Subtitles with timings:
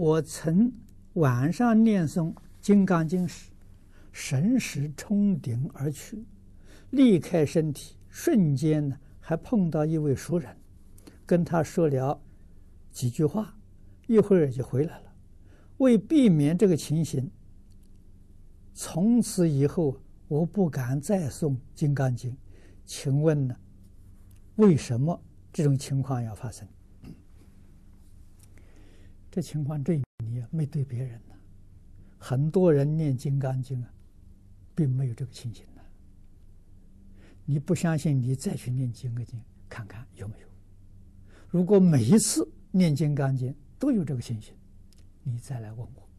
[0.00, 0.72] 我曾
[1.12, 3.50] 晚上念诵《金刚经》时，
[4.10, 6.24] 神识冲顶而去，
[6.88, 10.56] 离开身体，瞬间呢，还碰到一位熟人，
[11.26, 12.18] 跟他说了
[12.90, 13.54] 几句话，
[14.06, 15.12] 一会儿就回来了。
[15.76, 17.30] 为避免这个情形，
[18.72, 22.32] 从此以后我不敢再诵《金刚经》。
[22.86, 23.54] 请问呢，
[24.56, 25.22] 为什么
[25.52, 26.66] 这种情况要发生？
[29.30, 31.34] 这情况对你没对别人呢？
[32.18, 33.90] 很多人念《金刚经》啊，
[34.74, 35.80] 并没有这个情形呢。
[37.44, 39.38] 你不相信，你再去念《金刚经》
[39.68, 40.48] 看看有没有。
[41.48, 44.54] 如果每一次念《金刚经》都有这个情形，
[45.22, 46.09] 你再来问我。